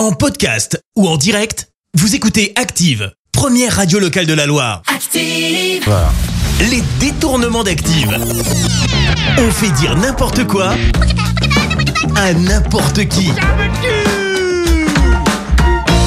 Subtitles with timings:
[0.00, 4.80] En podcast ou en direct, vous écoutez Active, première radio locale de la Loire.
[4.86, 5.94] Active.
[6.70, 8.08] Les détournements d'Active.
[9.36, 10.72] On fait dire n'importe quoi
[12.16, 13.30] à n'importe qui.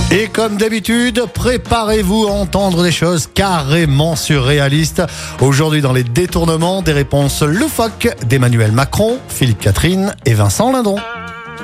[0.09, 5.03] Et comme d'habitude, préparez-vous à entendre des choses carrément surréalistes.
[5.39, 10.97] Aujourd'hui, dans les détournements, des réponses loufoques d'Emmanuel Macron, Philippe Catherine et Vincent Lindon.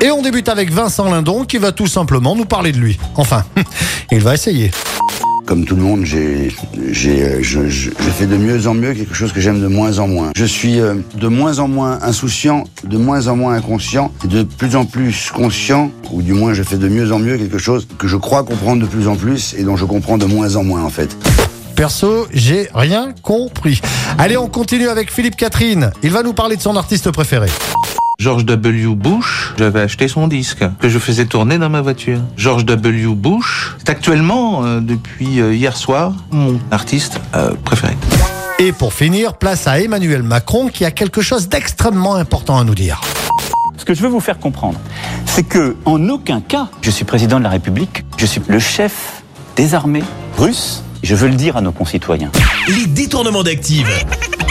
[0.02, 2.97] Et on débute avec Vincent Lindon qui va tout simplement nous parler de lui.
[3.15, 3.43] Enfin,
[4.11, 4.71] il va essayer.
[5.46, 6.54] Comme tout le monde, j'ai,
[6.92, 9.68] j'ai, euh, je, je, je fais de mieux en mieux quelque chose que j'aime de
[9.68, 10.29] moins en moins.
[10.36, 14.43] Je suis euh, de moins en moins insouciant, de moins en moins inconscient, et de
[14.43, 17.86] plus en plus conscient, ou du moins je fais de mieux en mieux quelque chose
[17.97, 20.64] que je crois comprendre de plus en plus et dont je comprends de moins en
[20.64, 21.18] moins en fait.
[21.75, 23.81] Perso, j'ai rien compris.
[24.18, 25.92] Allez, on continue avec Philippe Catherine.
[26.04, 27.47] Il va nous parler de son artiste préféré.
[28.19, 28.96] George W.
[28.96, 32.19] Bush, j'avais acheté son disque que je faisais tourner dans ma voiture.
[32.36, 33.16] George W.
[33.16, 37.95] Bush, c'est actuellement, euh, depuis euh, hier soir, mon artiste euh, préféré.
[38.59, 42.75] Et pour finir, place à Emmanuel Macron qui a quelque chose d'extrêmement important à nous
[42.75, 43.00] dire.
[43.78, 44.78] Ce que je veux vous faire comprendre,
[45.25, 49.23] c'est que en aucun cas, je suis président de la République, je suis le chef
[49.56, 50.03] des armées
[50.38, 50.84] russes.
[51.03, 52.30] Je veux le dire à nos concitoyens.
[52.67, 53.88] Les détournements d'Active.